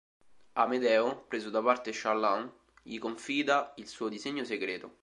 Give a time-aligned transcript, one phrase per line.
[0.55, 2.51] Amedeo, preso da parte Challant,
[2.81, 4.97] gli confida il suo disegno segreto.